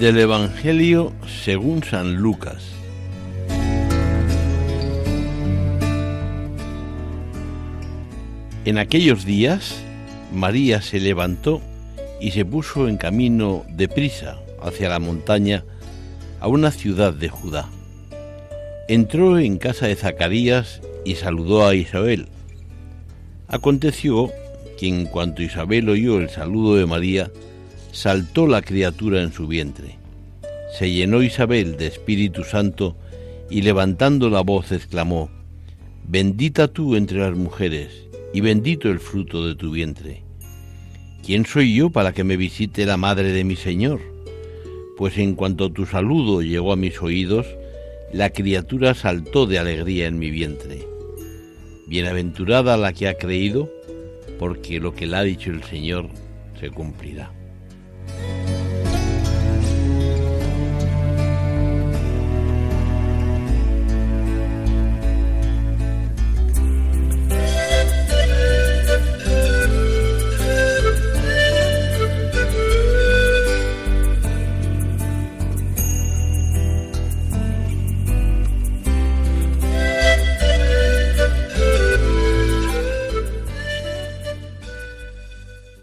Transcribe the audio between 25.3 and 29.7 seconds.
Isabel oyó el saludo de María, saltó la criatura en su